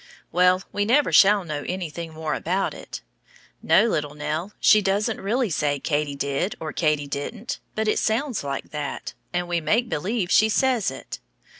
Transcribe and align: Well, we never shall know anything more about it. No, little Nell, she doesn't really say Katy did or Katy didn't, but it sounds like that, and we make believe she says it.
Well, 0.31 0.63
we 0.71 0.83
never 0.83 1.13
shall 1.13 1.43
know 1.43 1.63
anything 1.67 2.11
more 2.11 2.33
about 2.33 2.73
it. 2.73 3.01
No, 3.61 3.85
little 3.85 4.15
Nell, 4.15 4.51
she 4.59 4.81
doesn't 4.81 5.21
really 5.21 5.51
say 5.51 5.79
Katy 5.79 6.15
did 6.15 6.55
or 6.59 6.73
Katy 6.73 7.05
didn't, 7.05 7.59
but 7.75 7.87
it 7.87 7.99
sounds 7.99 8.43
like 8.43 8.71
that, 8.71 9.13
and 9.31 9.47
we 9.47 9.61
make 9.61 9.89
believe 9.89 10.31
she 10.31 10.49
says 10.49 10.89
it. 10.89 11.19